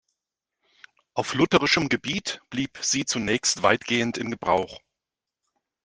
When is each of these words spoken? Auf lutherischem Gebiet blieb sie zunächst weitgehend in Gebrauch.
Auf 1.13 1.35
lutherischem 1.35 1.87
Gebiet 1.87 2.41
blieb 2.49 2.79
sie 2.81 3.05
zunächst 3.05 3.61
weitgehend 3.61 4.17
in 4.17 4.31
Gebrauch. 4.31 4.79